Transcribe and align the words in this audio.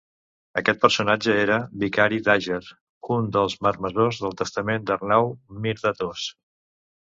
Aquest 0.59 0.79
personatge 0.85 1.35
era 1.41 1.57
vicari 1.83 2.17
d'Àger, 2.29 2.57
un 3.17 3.29
dels 3.37 3.57
marmessors 3.67 4.25
del 4.25 4.35
testament 4.43 4.89
d'Arnau 4.91 5.33
Mir 5.63 5.79
de 5.87 5.97
Tost. 6.03 6.37